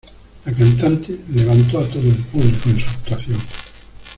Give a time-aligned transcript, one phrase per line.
[0.45, 3.37] La cantante levantó a todo el público en su actuación.